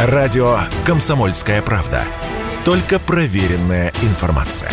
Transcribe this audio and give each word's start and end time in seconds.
Радио 0.00 0.60
«Комсомольская 0.86 1.60
правда». 1.60 2.04
Только 2.64 3.00
проверенная 3.00 3.92
информация. 4.02 4.70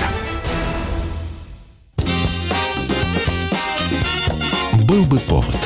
Был 4.88 5.04
бы 5.04 5.18
повод. 5.18 5.58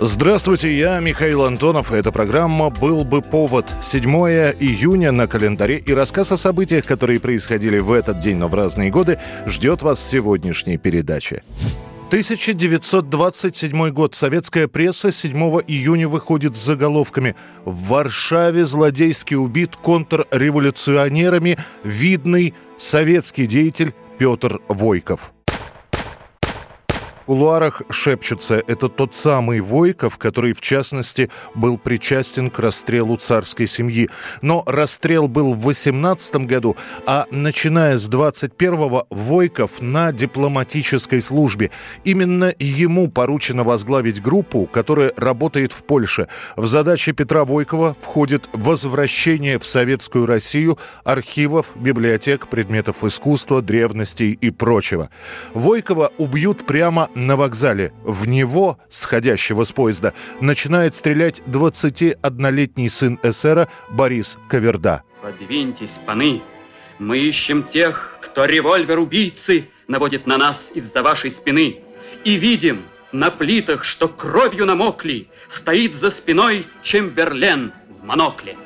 Здравствуйте, 0.00 0.74
я 0.74 0.98
Михаил 1.00 1.44
Антонов. 1.44 1.92
Эта 1.92 2.10
программа 2.10 2.70
«Был 2.70 3.04
бы 3.04 3.20
повод». 3.20 3.70
7 3.82 4.08
июня 4.10 5.12
на 5.12 5.26
календаре 5.26 5.76
и 5.76 5.92
рассказ 5.92 6.32
о 6.32 6.38
событиях, 6.38 6.86
которые 6.86 7.20
происходили 7.20 7.78
в 7.80 7.92
этот 7.92 8.20
день, 8.20 8.38
но 8.38 8.48
в 8.48 8.54
разные 8.54 8.90
годы, 8.90 9.20
ждет 9.44 9.82
вас 9.82 9.98
в 9.98 10.10
сегодняшней 10.10 10.78
передаче. 10.78 11.42
1927 12.08 13.90
год. 13.90 14.14
Советская 14.14 14.68
пресса 14.68 15.10
7 15.10 15.32
июня 15.66 16.08
выходит 16.08 16.54
с 16.54 16.64
заголовками 16.64 17.34
«В 17.64 17.88
Варшаве 17.88 18.64
злодейски 18.64 19.34
убит 19.34 19.76
контрреволюционерами 19.76 21.58
видный 21.82 22.54
советский 22.78 23.46
деятель 23.46 23.94
Петр 24.18 24.60
Войков» 24.68 25.32
кулуарах 27.26 27.82
шепчутся, 27.90 28.62
это 28.66 28.88
тот 28.88 29.14
самый 29.14 29.60
Войков, 29.60 30.18
который, 30.18 30.52
в 30.52 30.60
частности, 30.60 31.30
был 31.54 31.78
причастен 31.78 32.50
к 32.50 32.58
расстрелу 32.58 33.16
царской 33.16 33.66
семьи. 33.66 34.08
Но 34.42 34.62
расстрел 34.66 35.28
был 35.28 35.54
в 35.54 35.60
18 35.62 36.36
году, 36.46 36.76
а 37.06 37.26
начиная 37.30 37.98
с 37.98 38.08
21-го 38.08 39.06
Войков 39.10 39.80
на 39.80 40.12
дипломатической 40.12 41.22
службе. 41.22 41.70
Именно 42.04 42.54
ему 42.58 43.10
поручено 43.10 43.64
возглавить 43.64 44.22
группу, 44.22 44.66
которая 44.66 45.12
работает 45.16 45.72
в 45.72 45.82
Польше. 45.84 46.28
В 46.56 46.66
задачи 46.66 47.12
Петра 47.12 47.44
Войкова 47.44 47.96
входит 48.00 48.48
возвращение 48.52 49.58
в 49.58 49.66
Советскую 49.66 50.26
Россию 50.26 50.78
архивов, 51.04 51.72
библиотек, 51.74 52.48
предметов 52.48 53.04
искусства, 53.04 53.62
древностей 53.62 54.32
и 54.32 54.50
прочего. 54.50 55.10
Войкова 55.54 56.12
убьют 56.18 56.66
прямо 56.66 57.08
на 57.14 57.36
вокзале. 57.36 57.92
В 58.02 58.26
него, 58.26 58.78
сходящего 58.88 59.64
с 59.64 59.72
поезда, 59.72 60.14
начинает 60.40 60.94
стрелять 60.94 61.40
21-летний 61.46 62.88
сын 62.88 63.18
эсера 63.22 63.68
Борис 63.90 64.38
Каверда. 64.48 65.02
Подвиньтесь, 65.22 65.98
паны, 66.04 66.42
мы 66.98 67.18
ищем 67.18 67.62
тех, 67.62 68.18
кто 68.20 68.44
револьвер 68.44 68.98
убийцы 68.98 69.68
наводит 69.88 70.26
на 70.26 70.38
нас 70.38 70.70
из-за 70.74 71.02
вашей 71.02 71.30
спины. 71.30 71.80
И 72.24 72.36
видим 72.36 72.82
на 73.12 73.30
плитах, 73.30 73.84
что 73.84 74.08
кровью 74.08 74.66
намокли, 74.66 75.28
стоит 75.48 75.94
за 75.94 76.10
спиной 76.10 76.66
Чемберлен 76.82 77.72
в 77.88 78.04
монокле. 78.04 78.56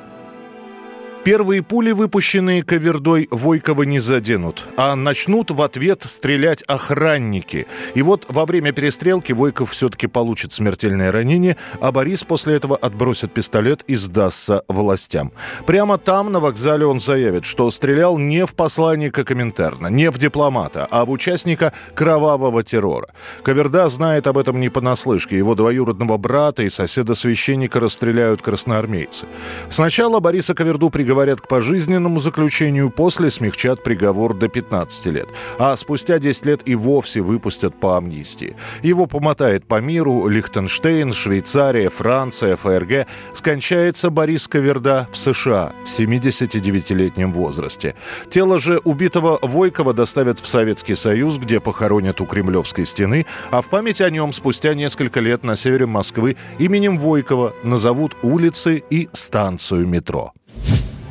Первые 1.28 1.62
пули, 1.62 1.90
выпущенные 1.90 2.62
Кавердой, 2.62 3.28
Войкова 3.30 3.82
не 3.82 3.98
заденут, 3.98 4.64
а 4.78 4.96
начнут 4.96 5.50
в 5.50 5.60
ответ 5.60 6.04
стрелять 6.04 6.62
охранники. 6.62 7.66
И 7.92 8.00
вот 8.00 8.24
во 8.30 8.46
время 8.46 8.72
перестрелки 8.72 9.34
Войков 9.34 9.72
все-таки 9.72 10.06
получит 10.06 10.52
смертельное 10.52 11.12
ранение, 11.12 11.58
а 11.82 11.92
Борис 11.92 12.24
после 12.24 12.54
этого 12.54 12.78
отбросит 12.78 13.34
пистолет 13.34 13.84
и 13.86 13.96
сдастся 13.96 14.62
властям. 14.68 15.32
Прямо 15.66 15.98
там, 15.98 16.32
на 16.32 16.40
вокзале, 16.40 16.86
он 16.86 16.98
заявит, 16.98 17.44
что 17.44 17.70
стрелял 17.70 18.16
не 18.16 18.46
в 18.46 18.54
посланника 18.54 19.22
Коминтерна, 19.22 19.88
не 19.88 20.10
в 20.10 20.16
дипломата, 20.16 20.88
а 20.90 21.04
в 21.04 21.10
участника 21.10 21.74
кровавого 21.94 22.64
террора. 22.64 23.08
Каверда 23.42 23.90
знает 23.90 24.26
об 24.28 24.38
этом 24.38 24.60
не 24.60 24.70
понаслышке. 24.70 25.36
Его 25.36 25.54
двоюродного 25.54 26.16
брата 26.16 26.62
и 26.62 26.70
соседа-священника 26.70 27.80
расстреляют 27.80 28.40
красноармейцы. 28.40 29.26
Сначала 29.68 30.20
Бориса 30.20 30.54
Каверду 30.54 30.88
приговорили 30.88 31.17
приговорят 31.18 31.40
к 31.40 31.48
пожизненному 31.48 32.20
заключению, 32.20 32.90
после 32.90 33.30
смягчат 33.30 33.82
приговор 33.82 34.34
до 34.34 34.46
15 34.46 35.06
лет. 35.06 35.26
А 35.58 35.74
спустя 35.74 36.20
10 36.20 36.46
лет 36.46 36.60
и 36.64 36.76
вовсе 36.76 37.22
выпустят 37.22 37.74
по 37.74 37.96
амнистии. 37.96 38.54
Его 38.84 39.06
помотает 39.06 39.66
по 39.66 39.80
миру 39.80 40.28
Лихтенштейн, 40.28 41.12
Швейцария, 41.12 41.90
Франция, 41.90 42.54
ФРГ. 42.54 43.08
Скончается 43.34 44.10
Борис 44.10 44.46
Каверда 44.46 45.08
в 45.10 45.16
США 45.16 45.72
в 45.84 45.98
79-летнем 45.98 47.32
возрасте. 47.32 47.96
Тело 48.30 48.60
же 48.60 48.78
убитого 48.84 49.40
Войкова 49.42 49.94
доставят 49.94 50.38
в 50.38 50.46
Советский 50.46 50.94
Союз, 50.94 51.38
где 51.38 51.58
похоронят 51.58 52.20
у 52.20 52.26
Кремлевской 52.26 52.86
стены, 52.86 53.26
а 53.50 53.60
в 53.60 53.68
память 53.68 54.00
о 54.00 54.08
нем 54.08 54.32
спустя 54.32 54.72
несколько 54.74 55.18
лет 55.18 55.42
на 55.42 55.56
севере 55.56 55.86
Москвы 55.86 56.36
именем 56.60 56.96
Войкова 56.96 57.54
назовут 57.64 58.16
улицы 58.22 58.84
и 58.88 59.08
станцию 59.12 59.88
метро. 59.88 60.32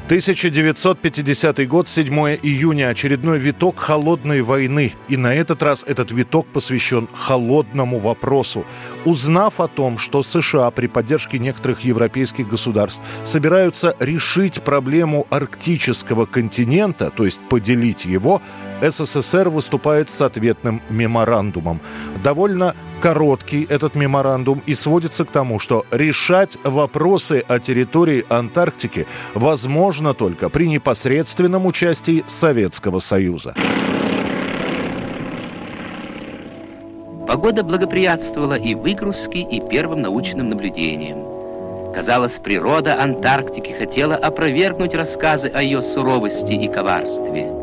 1950 0.08 1.68
год, 1.68 1.90
7 1.90 2.08
июня, 2.42 2.88
очередной 2.88 3.40
виток 3.40 3.78
холодной 3.78 4.42
войны. 4.42 4.94
И 5.10 5.18
на 5.18 5.36
этот 5.36 5.62
раз 5.62 5.84
этот 5.86 6.12
виток 6.12 6.48
посвящен 6.48 7.10
холодному 7.12 8.00
вопросу. 8.00 8.66
Узнав 9.04 9.60
о 9.60 9.68
том, 9.68 9.98
что 9.98 10.24
США 10.24 10.72
при 10.72 10.88
поддержке 10.88 11.40
некоторых 11.40 11.82
европейских 11.82 12.48
государств 12.48 13.04
собираются 13.26 13.98
решить 14.00 14.62
проблему 14.64 15.28
арктического 15.30 16.26
континента, 16.26 17.10
то 17.10 17.26
есть 17.26 17.42
поделить 17.50 18.06
его, 18.06 18.42
СССР 18.82 19.50
выступает 19.50 20.10
с 20.10 20.22
ответным 20.22 20.82
меморандумом. 20.90 21.82
Довольно 22.24 22.78
короткий 23.00 23.66
этот 23.70 23.96
меморандум 23.96 24.62
и 24.66 24.76
сводится 24.76 25.26
к 25.26 25.32
тому, 25.32 25.60
что 25.60 25.86
решать 25.92 26.58
вопросы 26.64 27.44
о 27.48 27.60
территории 27.60 28.26
Антарктики 28.30 29.08
возможно 29.34 30.14
только 30.14 30.50
при 30.50 30.68
непосредственном 30.68 31.66
участии 31.66 32.24
Советского 32.28 33.00
Союза. 33.00 33.54
Погода 37.28 37.64
благоприятствовала 37.64 38.54
и 38.54 38.74
выгрузке, 38.74 39.42
и 39.42 39.62
первым 39.70 40.02
научным 40.02 40.50
наблюдениям. 40.50 41.94
Казалось, 41.94 42.40
природа 42.44 43.02
Антарктики 43.02 43.72
хотела 43.72 44.16
опровергнуть 44.16 44.96
рассказы 44.96 45.50
о 45.50 45.62
ее 45.62 45.82
суровости 45.82 46.54
и 46.54 46.72
коварстве– 46.72 47.52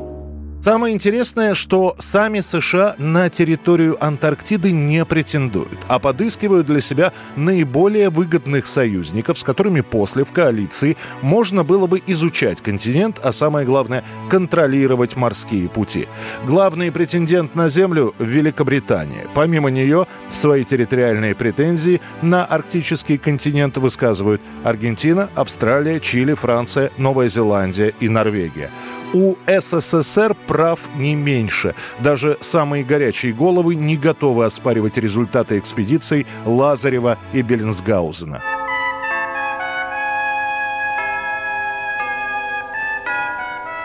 Самое 0.64 0.94
интересное, 0.94 1.54
что 1.54 1.94
сами 1.98 2.40
США 2.40 2.94
на 2.96 3.28
территорию 3.28 4.02
Антарктиды 4.02 4.72
не 4.72 5.04
претендуют, 5.04 5.78
а 5.88 5.98
подыскивают 5.98 6.66
для 6.66 6.80
себя 6.80 7.12
наиболее 7.36 8.08
выгодных 8.08 8.66
союзников, 8.66 9.38
с 9.38 9.44
которыми 9.44 9.82
после 9.82 10.24
в 10.24 10.32
коалиции 10.32 10.96
можно 11.20 11.64
было 11.64 11.86
бы 11.86 12.02
изучать 12.06 12.62
континент, 12.62 13.20
а 13.22 13.34
самое 13.34 13.66
главное– 13.66 14.04
контролировать 14.30 15.16
морские 15.16 15.68
пути. 15.68 16.08
Главный 16.46 16.90
претендент 16.90 17.54
на 17.54 17.68
Землю– 17.68 18.14
Великобритания. 18.18 19.26
Помимо 19.34 19.68
нее, 19.68 20.06
свои 20.32 20.64
территориальные 20.64 21.34
претензии 21.34 22.00
на 22.22 22.46
арктический 22.46 23.18
континент 23.18 23.76
высказывают 23.76 24.40
Аргентина, 24.62 25.28
Австралия, 25.34 26.00
Чили, 26.00 26.32
Франция, 26.32 26.90
Новая 26.96 27.28
Зеландия 27.28 27.92
и 28.00 28.08
Норвегия 28.08 28.70
у 29.14 29.36
СССР 29.46 30.34
прав 30.46 30.80
не 30.96 31.14
меньше. 31.14 31.74
Даже 32.00 32.36
самые 32.40 32.84
горячие 32.84 33.32
головы 33.32 33.76
не 33.76 33.96
готовы 33.96 34.44
оспаривать 34.44 34.98
результаты 34.98 35.56
экспедиций 35.58 36.26
Лазарева 36.44 37.16
и 37.32 37.42
Беллинсгаузена. 37.42 38.42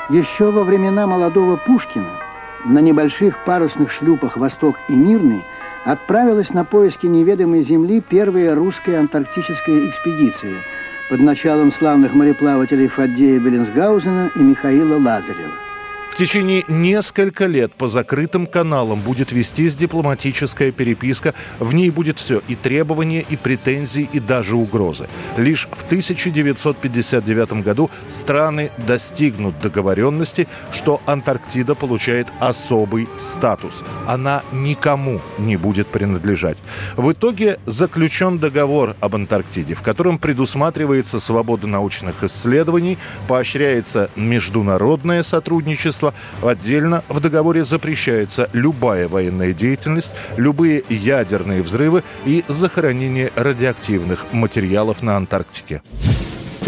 Еще 0.10 0.50
во 0.50 0.64
времена 0.64 1.06
молодого 1.06 1.56
Пушкина 1.58 2.10
на 2.66 2.80
небольших 2.80 3.38
парусных 3.46 3.92
шлюпах 3.92 4.38
«Восток» 4.38 4.76
и 4.90 4.94
«Мирный» 4.94 5.44
отправилась 5.86 6.50
на 6.50 6.66
поиски 6.66 7.06
неведомой 7.06 7.64
земли 7.64 8.02
первая 8.02 8.56
русская 8.56 8.98
антарктическая 8.98 9.88
экспедиция– 9.88 10.56
под 11.10 11.22
началом 11.22 11.74
славных 11.74 12.14
мореплавателей 12.14 12.88
Фаддея 12.88 13.40
Беллинсгаузена 13.40 14.32
и 14.36 14.40
Михаила 14.40 14.96
Лазарева 14.98 15.69
течение 16.20 16.66
несколько 16.68 17.46
лет 17.46 17.74
по 17.74 17.88
закрытым 17.88 18.46
каналам 18.46 19.00
будет 19.00 19.32
вестись 19.32 19.78
дипломатическая 19.78 20.74
переписка. 20.74 21.34
В 21.60 21.74
ней 21.74 21.90
будет 21.92 22.20
все– 22.20 22.42
и 22.50 22.56
требования, 22.56 23.22
и 23.30 23.38
претензии, 23.38 24.10
и 24.12 24.20
даже 24.20 24.58
угрозы. 24.58 25.08
Лишь 25.38 25.70
в 25.72 25.84
1959 25.84 27.64
году 27.64 27.90
страны 28.10 28.70
достигнут 28.86 29.60
договоренности, 29.62 30.50
что 30.74 31.00
Антарктида 31.06 31.74
получает 31.74 32.28
особый 32.42 33.08
статус. 33.18 33.86
Она 34.06 34.44
никому 34.52 35.22
не 35.38 35.56
будет 35.56 35.88
принадлежать. 35.88 36.58
В 36.98 37.14
итоге 37.14 37.60
заключен 37.66 38.40
договор 38.40 38.98
об 39.00 39.16
Антарктиде, 39.16 39.74
в 39.74 39.84
котором 39.84 40.20
предусматривается 40.20 41.22
свобода 41.22 41.66
научных 41.66 42.26
исследований, 42.26 42.98
поощряется 43.30 44.10
международное 44.18 45.24
сотрудничество, 45.24 46.09
производства. 46.10 46.50
Отдельно 46.50 47.04
в 47.10 47.20
договоре 47.20 47.66
запрещается 47.66 48.50
любая 48.54 49.08
военная 49.08 49.54
деятельность, 49.54 50.14
любые 50.38 50.84
ядерные 50.90 51.62
взрывы 51.62 52.04
и 52.26 52.44
захоронение 52.48 53.32
радиоактивных 53.36 54.26
материалов 54.32 55.02
на 55.02 55.18
Антарктике. 55.18 55.82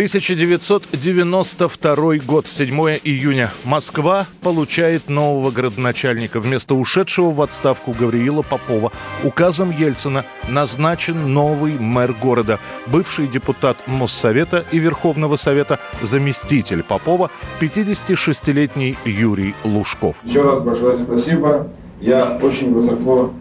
1992 0.01 2.15
год, 2.25 2.47
7 2.47 2.75
июня. 3.03 3.51
Москва 3.63 4.25
получает 4.41 5.09
нового 5.09 5.51
городоначальника. 5.51 6.39
Вместо 6.39 6.73
ушедшего 6.73 7.29
в 7.29 7.39
отставку 7.39 7.91
Гавриила 7.91 8.41
Попова 8.41 8.91
указом 9.23 9.69
Ельцина 9.69 10.25
назначен 10.49 11.31
новый 11.31 11.73
мэр 11.73 12.13
города, 12.13 12.57
бывший 12.87 13.27
депутат 13.27 13.77
Моссовета 13.85 14.65
и 14.71 14.79
Верховного 14.79 15.35
Совета, 15.35 15.79
заместитель 16.01 16.81
Попова, 16.81 17.29
56-летний 17.59 18.97
Юрий 19.05 19.53
Лужков. 19.63 20.15
Еще 20.23 20.41
раз 20.41 20.63
большое 20.63 20.97
спасибо. 20.97 21.67
Я 21.99 22.39
очень 22.41 22.73
высоко 22.73 23.31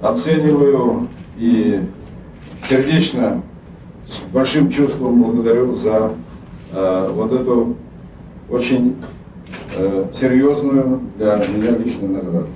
оцениваю 0.00 1.10
и 1.36 1.82
сердечно 2.70 3.42
с 4.10 4.18
большим 4.32 4.70
чувством 4.70 5.22
благодарю 5.22 5.74
за 5.74 6.12
э, 6.72 7.10
вот 7.12 7.32
эту 7.32 7.76
очень 8.48 8.96
э, 9.76 10.06
серьезную 10.18 11.00
для 11.16 11.36
меня 11.36 11.76
личную 11.76 12.12
награду. 12.12 12.48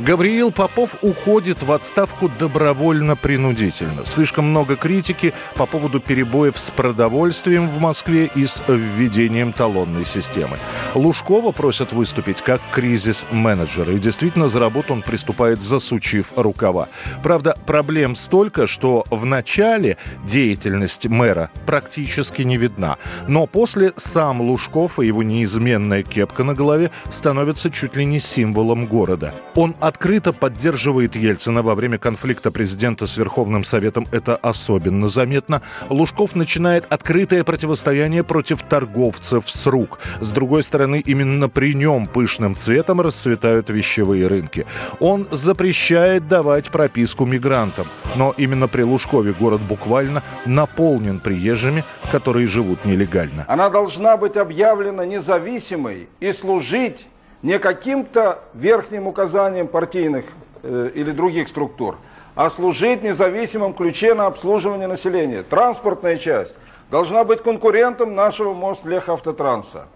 Гавриил 0.00 0.50
Попов 0.50 0.96
уходит 1.02 1.62
в 1.62 1.70
отставку 1.70 2.28
добровольно-принудительно. 2.40 4.04
Слишком 4.04 4.46
много 4.46 4.74
критики 4.74 5.32
по 5.54 5.64
поводу 5.64 6.00
перебоев 6.00 6.58
с 6.58 6.70
продовольствием 6.70 7.68
в 7.68 7.78
Москве 7.78 8.28
и 8.34 8.46
с 8.46 8.64
введением 8.66 9.52
талонной 9.52 10.04
системы. 10.04 10.56
Лужкова 10.94 11.52
просят 11.52 11.92
выступить 11.92 12.42
как 12.42 12.60
кризис-менеджер. 12.70 13.90
И 13.90 13.98
действительно, 13.98 14.48
за 14.48 14.60
работу 14.60 14.92
он 14.92 15.02
приступает, 15.02 15.62
засучив 15.62 16.32
рукава. 16.36 16.88
Правда, 17.22 17.56
проблем 17.66 18.14
столько, 18.14 18.66
что 18.66 19.04
в 19.10 19.24
начале 19.24 19.96
деятельность 20.24 21.06
мэра 21.06 21.50
практически 21.66 22.42
не 22.42 22.58
видна. 22.58 22.98
Но 23.26 23.46
после 23.46 23.92
сам 23.96 24.42
Лужков 24.42 25.00
и 25.00 25.06
его 25.06 25.22
неизменная 25.22 26.02
кепка 26.02 26.44
на 26.44 26.52
голове 26.54 26.90
становятся 27.10 27.70
чуть 27.70 27.96
ли 27.96 28.04
не 28.04 28.20
символом 28.20 28.86
города. 28.86 29.32
Он 29.54 29.74
открыто 29.80 30.32
поддерживает 30.32 31.16
Ельцина 31.16 31.62
во 31.62 31.74
время 31.74 31.96
конфликта 31.96 32.50
президента 32.50 33.06
с 33.06 33.16
Верховным 33.16 33.64
Советом. 33.64 34.06
Это 34.12 34.36
особенно 34.36 35.08
заметно. 35.08 35.62
Лужков 35.88 36.36
начинает 36.36 36.84
открытое 36.90 37.44
противостояние 37.44 38.24
против 38.24 38.62
торговцев 38.62 39.48
с 39.48 39.66
рук. 39.66 39.98
С 40.20 40.30
другой 40.32 40.62
стороны, 40.62 40.81
именно 40.84 41.48
при 41.48 41.74
нем 41.74 42.06
пышным 42.06 42.56
цветом 42.56 43.00
расцветают 43.00 43.70
вещевые 43.70 44.26
рынки. 44.26 44.66
Он 45.00 45.26
запрещает 45.30 46.28
давать 46.28 46.70
прописку 46.70 47.26
мигрантам. 47.26 47.86
Но 48.16 48.34
именно 48.36 48.68
при 48.68 48.82
Лужкове 48.82 49.32
город 49.32 49.60
буквально 49.68 50.22
наполнен 50.46 51.20
приезжими, 51.20 51.84
которые 52.10 52.46
живут 52.46 52.84
нелегально. 52.84 53.44
Она 53.48 53.70
должна 53.70 54.16
быть 54.16 54.36
объявлена 54.36 55.06
независимой 55.06 56.08
и 56.20 56.32
служить 56.32 57.06
не 57.42 57.58
каким-то 57.58 58.40
верхним 58.54 59.06
указанием 59.06 59.66
партийных 59.66 60.24
э, 60.62 60.90
или 60.94 61.10
других 61.10 61.48
структур, 61.48 61.96
а 62.34 62.50
служить 62.50 63.02
независимом 63.02 63.74
ключе 63.74 64.14
на 64.14 64.26
обслуживание 64.26 64.86
населения. 64.86 65.42
Транспортная 65.42 66.16
часть 66.16 66.56
должна 66.90 67.24
быть 67.24 67.42
конкурентом 67.42 68.14
нашего 68.14 68.54
Мостлехавтотранса. 68.54 69.86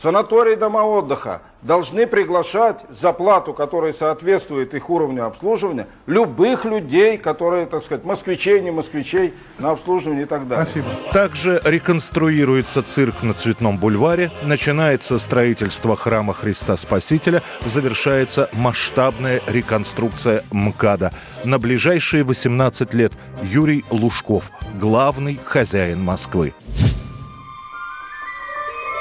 Санатории 0.00 0.56
дома 0.56 0.84
отдыха 0.84 1.40
должны 1.62 2.06
приглашать 2.06 2.80
за 2.90 3.12
плату, 3.14 3.54
которая 3.54 3.94
соответствует 3.94 4.74
их 4.74 4.90
уровню 4.90 5.24
обслуживания, 5.24 5.86
любых 6.06 6.66
людей, 6.66 7.16
которые, 7.16 7.64
так 7.64 7.82
сказать, 7.82 8.04
москвичей, 8.04 8.60
не 8.60 8.70
москвичей, 8.70 9.32
на 9.58 9.70
обслуживание 9.70 10.24
и 10.24 10.26
так 10.26 10.46
далее. 10.46 10.66
Спасибо. 10.66 10.88
Также 11.12 11.60
реконструируется 11.64 12.82
цирк 12.82 13.22
на 13.22 13.32
Цветном 13.32 13.78
бульваре, 13.78 14.30
начинается 14.42 15.18
строительство 15.18 15.96
храма 15.96 16.34
Христа 16.34 16.76
Спасителя, 16.76 17.42
завершается 17.64 18.50
масштабная 18.52 19.40
реконструкция 19.46 20.44
МКАДа. 20.52 21.12
На 21.44 21.58
ближайшие 21.58 22.22
18 22.22 22.92
лет 22.92 23.12
Юрий 23.42 23.82
Лужков, 23.90 24.50
главный 24.78 25.40
хозяин 25.42 26.02
Москвы. 26.04 26.52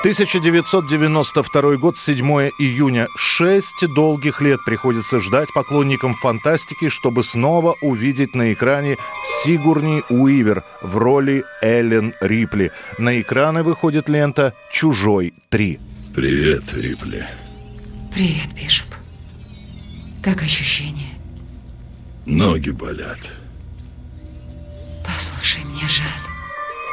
1992 0.06 1.78
год, 1.78 1.98
7 1.98 2.24
июня. 2.60 3.08
Шесть 3.16 3.88
долгих 3.96 4.40
лет 4.40 4.60
приходится 4.64 5.20
ждать 5.20 5.52
поклонникам 5.52 6.14
фантастики, 6.14 6.90
чтобы 6.90 7.24
снова 7.24 7.76
увидеть 7.82 8.36
на 8.36 8.54
экране 8.54 8.98
Сигурни 9.44 10.04
Уивер 10.10 10.64
в 10.84 11.00
роли 11.00 11.44
Эллен 11.64 12.14
Рипли. 12.22 12.72
На 13.00 13.20
экраны 13.20 13.64
выходит 13.64 14.08
лента 14.08 14.54
«Чужой 14.72 15.34
3». 15.50 15.80
Привет, 16.14 16.72
Рипли. 16.72 17.28
Привет, 18.14 18.54
Бишоп. 18.54 18.94
Как 20.22 20.44
ощущения? 20.44 21.16
Ноги 22.28 22.70
болят. 22.70 23.18
Послушай, 25.04 25.64
мне 25.64 25.88
жаль. 25.88 26.25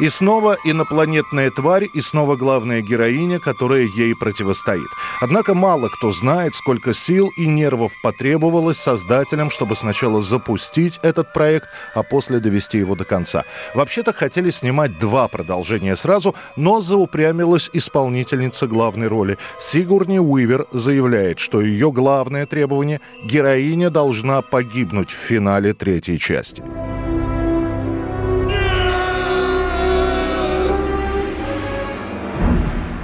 И 0.02 0.08
снова 0.08 0.56
инопланетная 0.64 1.52
тварь, 1.52 1.88
и 1.94 2.00
снова 2.00 2.34
главная 2.34 2.81
героиня, 2.81 3.38
которая 3.38 3.82
ей 3.82 4.16
противостоит. 4.16 4.88
Однако 5.20 5.54
мало 5.54 5.88
кто 5.90 6.10
знает, 6.10 6.56
сколько 6.56 6.93
сил 6.93 7.31
и 7.37 7.46
нервов 7.46 7.93
потребовалось 8.02 8.78
создателям, 8.78 9.49
чтобы 9.49 9.76
сначала 9.76 10.20
запустить 10.20 10.99
этот 11.02 11.32
проект, 11.32 11.69
а 11.94 12.02
после 12.02 12.40
довести 12.40 12.78
его 12.78 12.96
до 12.96 13.04
конца. 13.04 13.44
Вообще-то 13.76 14.12
хотели 14.12 14.50
снимать 14.50 14.99
два 14.99 15.28
продолжения 15.28 15.94
сразу, 15.94 16.34
но 16.56 16.81
заупрямилась 16.81 17.70
исполнительница 17.72 18.66
главной 18.66 19.06
роли. 19.06 19.38
Сигурни 19.60 20.19
Уивер 20.19 20.66
заявляет, 20.72 21.38
что 21.38 21.60
ее 21.60 21.93
главное 21.93 22.46
требование– 22.46 23.00
героиня 23.22 23.88
должна 23.88 24.43
погибнуть 24.43 25.12
в 25.12 25.16
финале 25.16 25.75
третьей 25.75 26.19
части. 26.19 26.64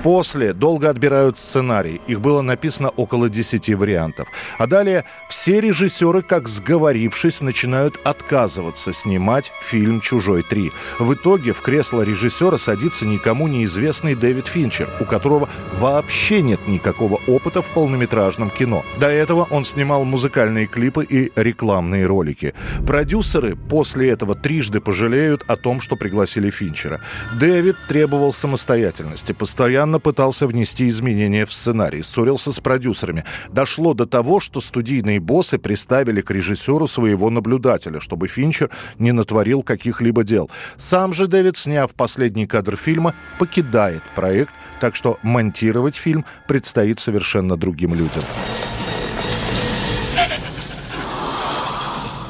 После 0.03 0.53
долго 0.53 0.91
отбирают 0.91 1.39
сценарий. 1.39 2.01
Их 2.07 2.21
было 2.21 2.41
написано 2.41 2.91
около 2.91 3.29
10 3.29 3.75
вариантов. 3.75 4.29
А 4.57 4.67
далее 4.67 5.05
все 5.29 5.61
режиссеры, 5.61 6.23
как 6.23 6.47
сговорившись, 6.47 7.41
начинают 7.41 7.99
отказываться 8.05 8.93
снимать 8.93 9.53
фильм 9.61 10.01
«Чужой 10.01 10.45
3». 10.49 10.71
В 11.01 11.15
итоге 11.15 11.53
в 11.53 11.61
кресло 11.63 12.03
режиссера 12.03 12.59
садится 12.59 13.07
никому 13.07 13.49
неизвестный 13.49 14.15
Дэвид 14.15 14.47
Финчер, 14.47 14.89
у 15.01 15.05
которого 15.05 15.49
вообще 15.75 16.43
нет 16.43 16.61
никакого 16.69 17.21
опыта 17.27 17.61
в 17.61 17.69
полнометражном 17.71 18.51
кино. 18.51 18.85
До 19.01 19.09
этого 19.09 19.49
он 19.51 19.65
снимал 19.65 20.05
музыкальные 20.05 20.67
клипы 20.67 21.05
и 21.05 21.33
рекламные 21.35 22.07
ролики. 22.07 22.55
Продюсеры 22.87 23.57
после 23.57 24.11
этого 24.11 24.37
трижды 24.37 24.81
пожалеют 24.81 25.43
о 25.49 25.57
том, 25.57 25.81
что 25.81 25.97
пригласили 25.97 26.51
Финчера. 26.51 27.01
Дэвид 27.39 27.77
требовал 27.89 28.33
самостоятельности, 28.33 29.33
постоянно 29.33 29.88
постоянно 29.89 30.01
пытался 30.01 30.47
внести 30.47 30.89
изменения 30.89 31.47
в 31.47 31.53
сценарий, 31.53 32.03
ссорился 32.03 32.53
с 32.53 32.61
продюсерами. 32.61 33.25
Дошло 33.49 33.95
до 33.95 34.05
того, 34.07 34.41
что 34.41 34.61
студийные 34.61 35.19
боссы 35.21 35.59
приставили 35.59 36.21
к 36.21 36.31
режиссеру 36.31 36.87
своего 36.87 37.31
наблюдателя, 37.31 38.01
чтобы 38.01 38.29
Финчер 38.29 38.71
не 38.99 39.13
натворил 39.13 39.63
каких-либо 39.63 40.25
дел. 40.25 40.51
Сам 40.77 41.15
же 41.15 41.27
Дэвид, 41.27 41.57
сняв 41.57 41.95
последний 41.95 42.47
кадр 42.47 42.77
фильма, 42.77 43.15
покидает 43.39 44.03
проект, 44.15 44.53
так 44.81 44.95
что 44.95 45.19
монтировать 45.23 45.97
фильм 45.97 46.25
предстоит 46.47 47.01
совершенно 47.01 47.57
другим 47.57 47.95
людям. 47.95 48.23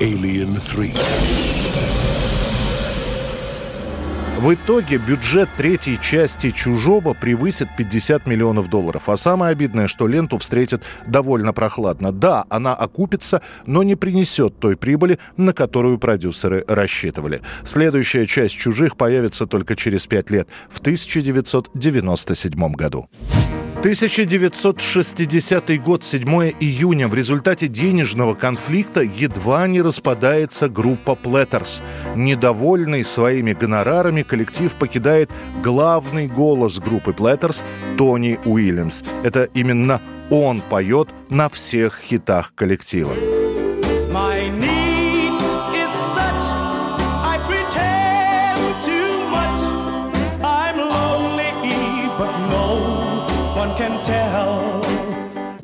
Alien 0.00 0.60
3. 0.70 1.87
В 4.38 4.54
итоге 4.54 4.98
бюджет 4.98 5.48
третьей 5.56 5.98
части 6.00 6.52
«Чужого» 6.52 7.12
превысит 7.12 7.70
50 7.76 8.24
миллионов 8.26 8.70
долларов. 8.70 9.08
А 9.08 9.16
самое 9.16 9.50
обидное, 9.50 9.88
что 9.88 10.06
ленту 10.06 10.38
встретят 10.38 10.84
довольно 11.08 11.52
прохладно. 11.52 12.12
Да, 12.12 12.44
она 12.48 12.72
окупится, 12.72 13.42
но 13.66 13.82
не 13.82 13.96
принесет 13.96 14.60
той 14.60 14.76
прибыли, 14.76 15.18
на 15.36 15.52
которую 15.52 15.98
продюсеры 15.98 16.64
рассчитывали. 16.68 17.40
Следующая 17.64 18.26
часть 18.26 18.54
«Чужих» 18.54 18.96
появится 18.96 19.44
только 19.46 19.74
через 19.74 20.06
пять 20.06 20.30
лет, 20.30 20.46
в 20.70 20.78
1997 20.78 22.72
году. 22.74 23.08
1960 23.78 25.80
год, 25.80 26.02
7 26.02 26.24
июня. 26.58 27.06
В 27.06 27.14
результате 27.14 27.68
денежного 27.68 28.34
конфликта 28.34 29.02
едва 29.02 29.68
не 29.68 29.80
распадается 29.80 30.68
группа 30.68 31.14
Platters. 31.14 31.80
Недовольный 32.16 33.04
своими 33.04 33.52
гонорарами, 33.52 34.22
коллектив 34.22 34.74
покидает 34.74 35.30
главный 35.62 36.26
голос 36.26 36.80
группы 36.80 37.12
Platters 37.12 37.62
Тони 37.96 38.40
Уильямс. 38.44 39.04
Это 39.22 39.44
именно 39.54 40.00
он 40.28 40.60
поет 40.60 41.10
на 41.28 41.48
всех 41.48 42.00
хитах 42.00 42.54
коллектива. 42.56 43.14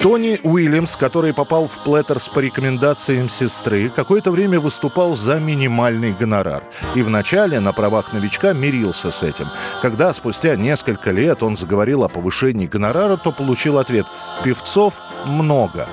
Тони 0.05 0.39
Уильямс, 0.43 0.97
который 0.97 1.33
попал 1.33 1.67
в 1.67 1.79
Platters 1.79 2.29
по 2.29 2.41
рекомендациям 2.41 3.31
сестры, 3.31 3.89
какое-то 3.89 4.31
время 4.31 4.61
выступал 4.61 5.15
за 5.15 5.41
минимальный 5.41 6.13
гонорар. 6.13 6.63
И 6.95 7.01
вначале 7.01 7.59
на 7.59 7.73
правах 7.73 8.13
новичка 8.13 8.53
мирился 8.53 9.11
с 9.11 9.23
этим. 9.23 9.49
Когда 9.81 10.13
спустя 10.13 10.57
несколько 10.57 11.11
лет 11.11 11.43
он 11.43 11.57
заговорил 11.57 12.05
о 12.05 12.11
повышении 12.11 12.67
гонорара, 12.67 13.17
то 13.17 13.33
получил 13.33 13.79
ответ 13.79 14.05
«певцов 14.45 15.01
много, 15.25 15.89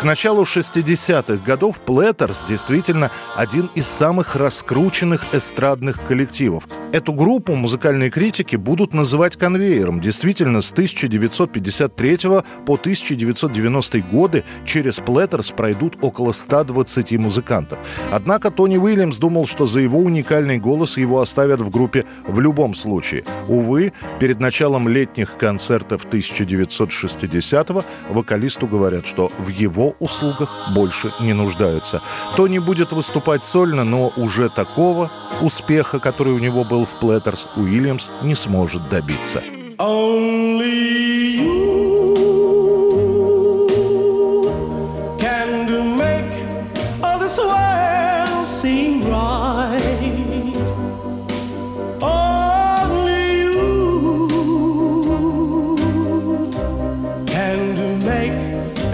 к 0.00 0.04
началу 0.04 0.42
60-х 0.42 1.44
годов 1.44 1.80
Platters 1.80 2.44
действительно 2.48 3.10
один 3.36 3.70
из 3.74 3.86
самых 3.86 4.36
раскрученных 4.36 5.32
эстрадных 5.32 6.02
коллективов. 6.06 6.64
Эту 6.94 7.12
группу 7.12 7.56
музыкальные 7.56 8.08
критики 8.08 8.54
будут 8.54 8.94
называть 8.94 9.34
конвейером. 9.36 10.00
Действительно, 10.00 10.60
с 10.60 10.70
1953 10.70 12.18
по 12.64 12.74
1990 12.74 13.98
годы 14.02 14.44
через 14.64 15.00
Platters 15.00 15.50
пройдут 15.50 15.96
около 16.02 16.30
120 16.30 17.18
музыкантов. 17.18 17.80
Однако 18.12 18.52
Тони 18.52 18.76
Уильямс 18.76 19.18
думал, 19.18 19.48
что 19.48 19.66
за 19.66 19.80
его 19.80 19.98
уникальный 19.98 20.58
голос 20.58 20.96
его 20.96 21.20
оставят 21.20 21.60
в 21.60 21.68
группе 21.68 22.04
в 22.28 22.38
любом 22.38 22.76
случае. 22.76 23.24
Увы, 23.48 23.92
перед 24.20 24.38
началом 24.38 24.86
летних 24.86 25.36
концертов 25.36 26.06
1960-го 26.08 27.82
вокалисту 28.10 28.68
говорят, 28.68 29.04
что 29.04 29.32
в 29.40 29.48
его 29.48 29.96
услугах 29.98 30.48
больше 30.72 31.12
не 31.18 31.32
нуждаются. 31.32 32.02
Тони 32.36 32.60
будет 32.60 32.92
выступать 32.92 33.42
сольно, 33.42 33.82
но 33.82 34.12
уже 34.16 34.48
такого 34.48 35.10
успеха, 35.40 35.98
который 35.98 36.32
у 36.32 36.38
него 36.38 36.62
был 36.62 36.83
в 36.84 36.94
Platters, 37.00 37.48
Уильямс 37.56 38.10
не 38.22 38.34
сможет 38.34 38.88
добиться. 38.88 39.42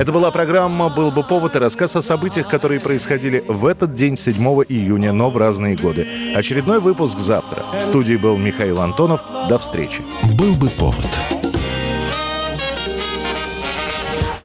Это 0.00 0.12
была 0.12 0.30
программа 0.30 0.88
«Был 0.88 1.10
бы 1.10 1.22
повод» 1.22 1.56
и 1.56 1.58
рассказ 1.58 1.94
о 1.94 2.00
событиях, 2.00 2.48
которые 2.48 2.80
происходили 2.80 3.44
в 3.46 3.66
этот 3.66 3.92
день, 3.92 4.16
7 4.16 4.34
июня, 4.66 5.12
но 5.12 5.28
в 5.28 5.36
разные 5.36 5.76
годы. 5.76 6.06
Очередной 6.34 6.80
выпуск 6.80 7.18
завтра. 7.18 7.62
В 7.82 7.84
студии 7.84 8.16
был 8.16 8.38
Михаил 8.38 8.80
Антонов. 8.80 9.20
До 9.50 9.58
встречи. 9.58 10.02
«Был 10.38 10.54
бы 10.54 10.70
повод» 10.70 11.39